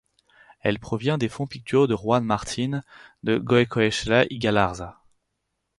[0.61, 2.81] Elle provient des fonds picturaux de Juan Martín
[3.21, 4.99] de Goycoechea y Galarza.